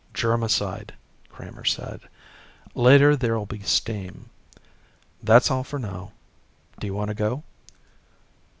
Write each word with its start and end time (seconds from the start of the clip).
"Germicide," 0.15 0.93
Kramer 1.29 1.63
said. 1.63 2.01
"Later 2.73 3.15
there'll 3.15 3.45
be 3.45 3.59
steam. 3.61 4.31
That's 5.21 5.51
all 5.51 5.63
for 5.63 5.77
now. 5.77 6.13
Do 6.79 6.87
you 6.87 6.93
want 6.95 7.09
to 7.09 7.13
go?" 7.13 7.43